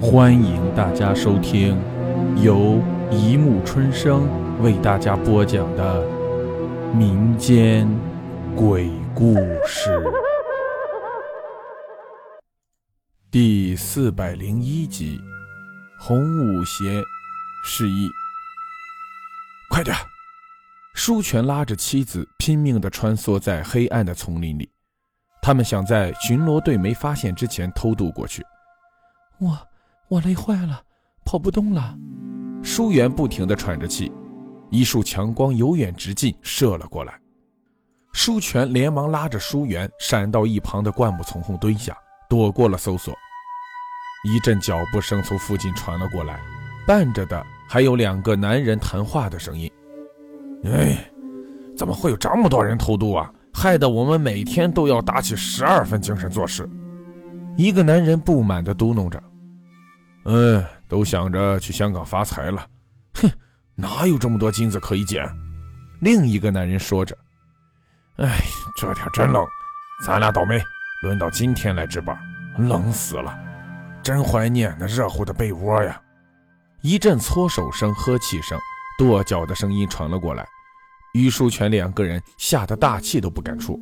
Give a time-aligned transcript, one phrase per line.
[0.00, 1.76] 欢迎大家收听
[2.40, 4.28] 由一木春生
[4.62, 6.06] 为大家播讲的
[6.94, 7.88] 民间
[8.54, 9.34] 鬼故
[9.66, 10.00] 事
[13.28, 15.20] 第四百零一集：
[15.98, 17.02] 红舞鞋
[17.64, 18.08] 示意。
[19.68, 19.96] 快点！
[20.94, 24.70] 舒全拉着妻子拼命地穿梭在黑暗的丛林里，
[25.42, 28.44] 他们想在巡逻队没发现之前偷渡过去。
[29.40, 29.56] 我
[30.08, 30.82] 我累坏了，
[31.24, 31.94] 跑不动了。
[32.62, 34.10] 舒元不停地喘着气，
[34.70, 37.12] 一束强光由远直近射了过来。
[38.14, 41.96] 舒全连忙拉着舒元闪到一旁的灌木丛后蹲下，
[42.28, 43.14] 躲过了搜索。
[44.24, 46.40] 一阵脚步声从附近传了过来，
[46.86, 49.70] 伴着的还有两个男人谈话的声音。
[50.64, 51.08] 哎，
[51.76, 53.30] 怎么会有这么多人偷渡啊？
[53.52, 56.68] 害得我们每天都要打起十二分精神做事。
[57.56, 59.22] 一个男人不满地嘟哝着
[60.30, 62.66] ：“嗯，都想着去香港发财了。
[63.14, 63.30] 哼，
[63.74, 65.26] 哪有这么多金子可以捡？”
[66.00, 67.16] 另一个男人说着
[68.18, 68.38] ：“哎，
[68.76, 69.42] 这天真冷，
[70.04, 70.62] 咱俩倒霉，
[71.02, 72.14] 轮到今天来值班，
[72.58, 73.34] 冷死了，
[74.02, 75.98] 真怀念那热乎的被窝呀！”
[76.82, 78.58] 一阵搓手声、呵气声。
[78.98, 80.44] 跺脚的声音传了过来，
[81.14, 83.80] 于书全两个人吓得大气都不敢出。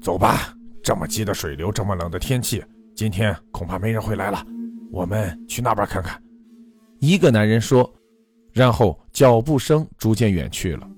[0.00, 2.64] 走吧，这么急的水流，这么冷的天气，
[2.94, 4.42] 今天恐怕没人会来了。
[4.90, 6.20] 我们去那边看看。
[7.00, 7.92] 一个男人说，
[8.52, 10.88] 然后脚步声逐渐远去了。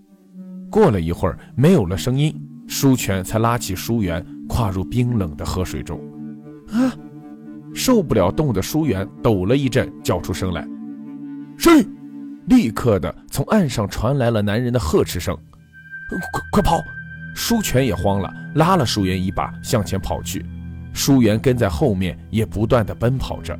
[0.70, 2.34] 过了一会儿，没有了声音，
[2.66, 5.98] 书全才拉起舒媛，跨入冰冷的河水中。
[6.70, 6.94] 啊！
[7.74, 10.66] 受不了冻的舒媛抖了一阵，叫出声来
[11.58, 11.86] ：“谁？”
[12.48, 15.36] 立刻的从岸上传来了男人的呵斥声
[16.32, 16.82] ：“快快跑！”
[17.36, 20.44] 舒全也慌了，拉了舒元一把向前跑去。
[20.94, 23.58] 舒元跟在后面也不断的奔跑着，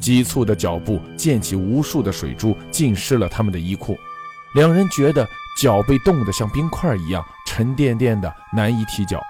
[0.00, 3.96] 急促的脚步溅起无数的水珠，浸湿了他们的衣裤。
[4.54, 5.24] 两人觉得
[5.60, 9.22] 脚被冻得像冰块一样沉甸甸的，难以踢脚。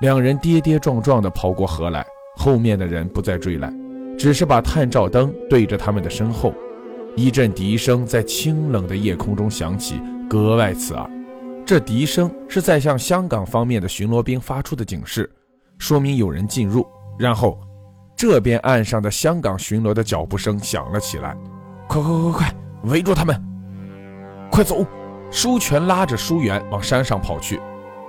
[0.00, 2.04] 两人跌跌撞撞地跑过河来，
[2.36, 3.72] 后面的人不再追来，
[4.18, 6.54] 只是把探照灯对着他们的身后。
[7.16, 10.00] 一阵笛声在清冷的夜空中响起，
[10.30, 11.10] 格外刺耳。
[11.66, 15.28] 这笛声是在向香港方面的巡逻兵发出的警示，
[15.78, 16.86] 说明有人进入。
[17.18, 17.58] 然后，
[18.18, 21.36] 这边岸上的香港巡逻的脚步声响了起来。
[21.86, 22.54] 快快快快，
[22.90, 23.40] 围住他们！
[24.50, 24.84] 快走！
[25.30, 27.60] 舒全拉着舒元往山上跑去，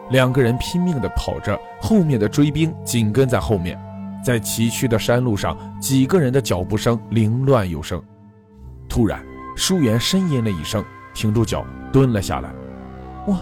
[0.09, 3.79] 两个人拼命地跑着，后面的追兵紧跟在后面。
[4.25, 8.01] 在崎岖的山路上，几个人的脚步声凌乱有声。
[8.89, 9.23] 突然，
[9.55, 10.83] 舒媛呻吟了一声，
[11.13, 12.49] 停住脚，蹲了下来。
[13.27, 13.37] 我，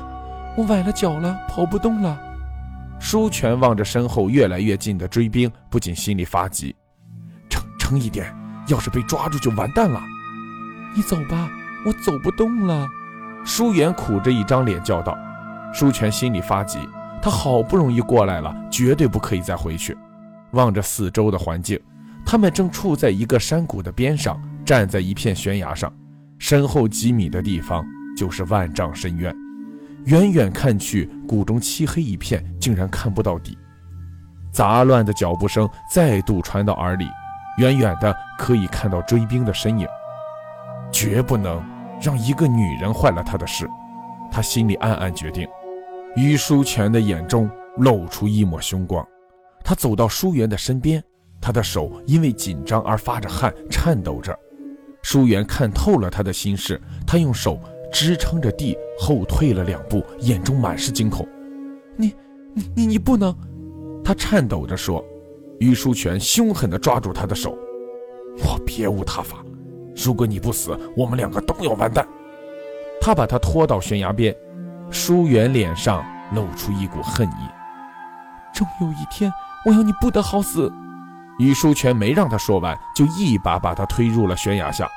[0.58, 2.27] 我崴了脚了，跑不动了。
[3.00, 6.76] 舒全望着身后越来越近的追兵，不禁心里发急。
[7.50, 8.36] 撑撑一点，
[8.68, 10.02] 要是被抓住就完蛋了。
[10.96, 11.50] 你走吧，
[11.86, 12.88] 我走不动了。
[13.46, 15.18] 舒远苦着一张脸叫道。
[15.74, 16.80] 舒全心里发急，
[17.22, 19.98] 他好不容易过来了，绝对不可以再回去。
[20.52, 21.80] 望着四周的环境，
[22.26, 24.42] 他们正处在一个山谷的边上。
[24.66, 25.90] 站在一片悬崖上，
[26.40, 27.86] 身后几米的地方
[28.18, 29.34] 就是万丈深渊。
[30.08, 33.58] 远远看去，谷中漆黑一片，竟然看不到底。
[34.54, 37.06] 杂乱的脚步声再度传到耳里，
[37.58, 39.86] 远远的可以看到追兵的身影。
[40.94, 41.62] 绝不能
[42.02, 43.70] 让一个女人坏了他的事，
[44.32, 45.46] 他心里暗暗决定。
[46.16, 49.06] 于书全的眼中露出一抹凶光，
[49.62, 51.04] 他走到舒媛的身边，
[51.42, 54.34] 他的手因为紧张而发着汗，颤抖着。
[55.04, 57.60] 舒媛看透了他的心事，他用手
[58.00, 61.28] 支撑着地，后退了两步，眼中满是惊恐。
[61.96, 62.14] 你、
[62.54, 63.36] 你、你、你不能！
[64.04, 65.04] 他颤抖着说。
[65.60, 67.58] 于书全凶狠地抓住他的手
[68.46, 69.44] ：“我别无他法，
[69.96, 72.08] 如果你不死，我们两个都要完蛋。”
[73.02, 74.36] 他把他拖到悬崖边，
[74.92, 76.06] 舒媛脸上
[76.36, 77.50] 露出一股恨意
[78.54, 79.34] ：“终有一天，
[79.66, 80.72] 我要你不得好死！”
[81.42, 84.88] 于书全没让他说完，就一把把他推入了悬崖下。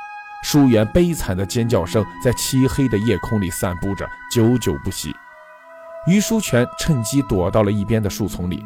[0.43, 5.15] 舒媛悲惨的尖叫声在漆黑的夜空里散布着，久久不息。
[6.07, 8.65] 于书全趁机躲到了一边的树丛里。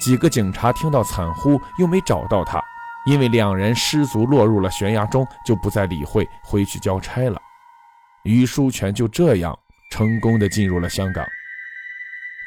[0.00, 2.62] 几个警察听到惨呼，又没找到他，
[3.06, 7.40] 因为两人失足落入了悬崖中，就不再理会，回去交差了。
[8.24, 9.56] 于书全就这样
[9.90, 11.26] 成功的进入了香港。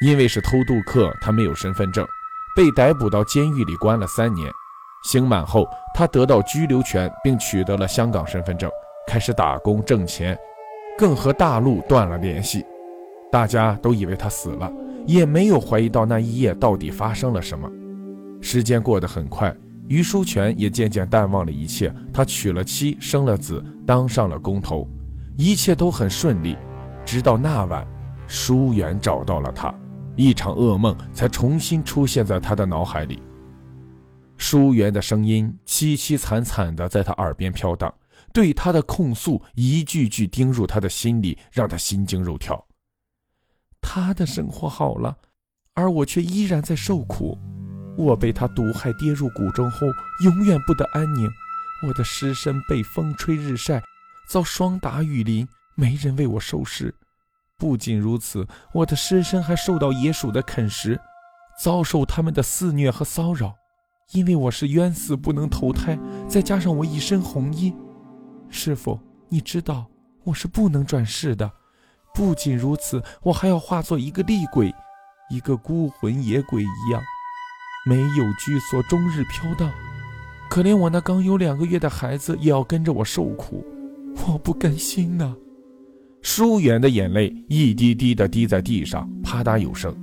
[0.00, 2.06] 因为是偷渡客，他没有身份证。
[2.54, 4.50] 被逮捕到监狱里关了三年，
[5.06, 8.68] 刑满后，他得到居留权，并取得了香港身份证，
[9.06, 10.36] 开始打工挣钱，
[10.98, 12.66] 更和大陆断了联系。
[13.30, 14.68] 大家都以为他死了，
[15.06, 17.70] 也没有怀疑到那一夜到底发生了什么。
[18.40, 19.54] 时间过得很快，
[19.86, 21.94] 于书全也渐渐淡忘了一切。
[22.12, 24.88] 他娶了妻，生了子，当上了工头，
[25.36, 26.56] 一切都很顺利。
[27.04, 27.86] 直到那晚，
[28.26, 29.72] 书远找到了他，
[30.16, 33.22] 一场噩梦才重新出现在他的脑海里。
[34.38, 37.92] 舒远的声音凄凄惨惨的在他耳边飘荡，
[38.32, 42.66] 对他的控诉一句句钉入他的心里，让他心惊肉跳。
[43.80, 45.16] 他的生活好了，
[45.74, 47.38] 而我却依然在受苦。
[47.96, 49.86] 我被他毒害，跌入谷中后，
[50.22, 51.30] 永远不得安宁。
[51.86, 53.82] 我的尸身被风吹日晒，
[54.28, 56.94] 遭霜打雨淋，没人为我收尸。
[57.58, 61.00] 不仅如此，我的尸身还受到野鼠的啃食，
[61.62, 63.54] 遭受他们的肆虐和骚扰。
[64.12, 65.98] 因为我是冤死，不能投胎，
[66.28, 67.74] 再加上我一身红衣，
[68.48, 68.98] 师傅，
[69.28, 69.86] 你知道
[70.22, 71.50] 我是不能转世的。
[72.14, 74.72] 不仅如此，我还要化作一个厉鬼，
[75.28, 77.02] 一个孤魂野鬼一样。
[77.84, 79.70] 没有居所，终日飘荡。
[80.48, 83.64] 可怜我那刚有两个月的孩子也要跟着我受苦，
[84.26, 85.34] 我不甘心呐！
[86.22, 89.94] 疏远的眼泪一滴滴的滴在地上，啪嗒有声。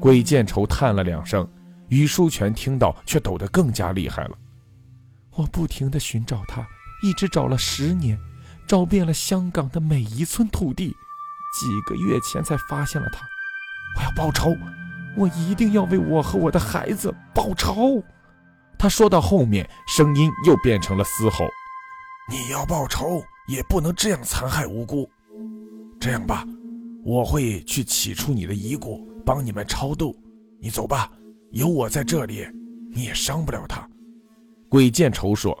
[0.00, 1.48] 鬼见愁叹了两声，
[1.90, 4.38] 于书全听到却抖得更加厉害了。
[5.34, 6.66] 我不停的寻找他，
[7.02, 8.18] 一直找了十年，
[8.66, 10.88] 找遍了香港的每一寸土地，
[11.58, 13.20] 几个月前才发现了他。
[13.96, 14.56] 我要报仇！
[15.16, 18.02] 我一定要为我和我的孩子报仇。
[18.78, 21.44] 他说到后面，声音又变成了嘶吼
[22.30, 25.10] ：“你要报仇，也不能这样残害无辜。
[26.00, 26.46] 这样吧，
[27.04, 30.16] 我会去取出你的遗骨，帮你们超度。
[30.60, 31.10] 你走吧，
[31.52, 32.46] 有我在这里，
[32.92, 33.88] 你也伤不了他。”
[34.68, 35.56] 鬼见愁说。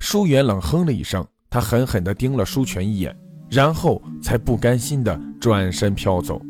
[0.00, 3.14] 舒元冷哼了一声，他狠狠地盯了舒全一眼，
[3.50, 6.40] 然后才不甘心地转身飘走。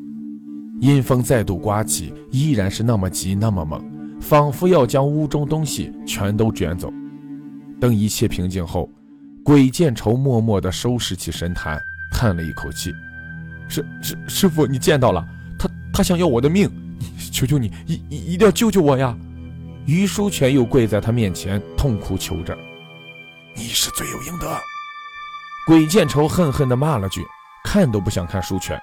[0.81, 3.83] 阴风再度刮起，依然是那么急，那么猛，
[4.21, 6.93] 仿佛要将屋中东西全都卷走。
[7.81, 8.89] 等一切平静后，
[9.43, 11.81] 鬼见愁默默地收拾起神坛，
[12.13, 12.93] 叹了一口气
[13.67, 15.27] ：“师师师傅，你见到了
[15.59, 16.71] 他，他想要我的命，
[17.39, 19.17] 求求你，一一一定要救救我呀！”
[19.87, 22.59] 于书全又跪在他面前，痛哭求着
[23.55, 24.59] ：“你是罪有应得。”
[25.65, 27.25] 鬼见愁恨恨地骂了句，
[27.63, 28.77] 看都不想看书全。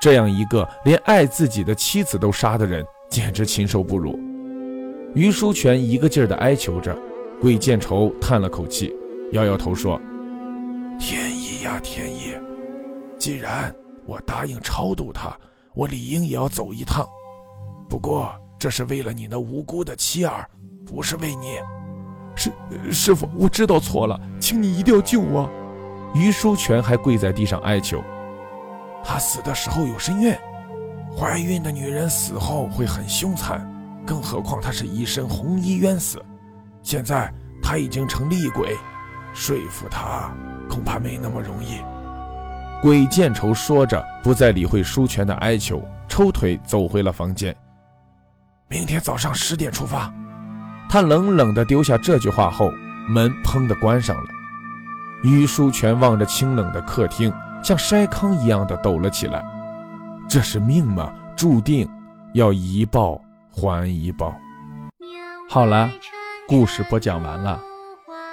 [0.00, 4.18] 这样一个连爱自己的妻子都杀的人，简直禽兽不如。
[5.14, 6.98] 于书全一个劲儿地哀求着，
[7.40, 8.92] 鬼见愁叹了口气，
[9.32, 10.00] 摇摇头说
[10.98, 12.34] ：“天意呀，天意！
[13.18, 13.72] 既然
[14.04, 15.36] 我答应超度他，
[15.74, 17.06] 我理应也要走一趟。
[17.88, 20.48] 不过这是为了你那无辜的妻儿，
[20.84, 21.58] 不是为你。
[22.36, 22.52] 师
[22.92, 25.48] 师傅，我知道错了，请你一定要救我。”
[26.14, 28.02] 于书全还跪在地上哀求。
[29.04, 30.34] 她死的时候有身孕，
[31.16, 33.66] 怀孕的女人死后会很凶残，
[34.06, 36.22] 更何况她是一身红衣冤死。
[36.82, 37.32] 现在
[37.62, 38.76] 她已经成厉鬼，
[39.34, 40.34] 说服她
[40.68, 41.78] 恐怕没那么容易。
[42.80, 47.54] 鬼见愁说着，不再理会舒全的哀求，抽腿走回了房间。
[48.68, 50.12] 明天早上十点出发。
[50.88, 52.70] 他冷冷地丢下这句话后，
[53.08, 54.30] 门砰的关上了。
[55.22, 57.32] 于书全望着清冷的客厅。
[57.60, 59.44] 像筛糠一样的抖了起来，
[60.28, 61.12] 这是命吗？
[61.36, 61.90] 注定
[62.32, 63.20] 要一报
[63.50, 64.32] 还一报。
[65.50, 65.90] 好了，
[66.46, 67.60] 故事播讲完了，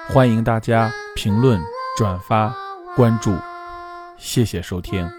[0.07, 1.59] 欢迎大家评论、
[1.97, 2.53] 转发、
[2.95, 3.35] 关注，
[4.15, 5.09] 谢谢收听。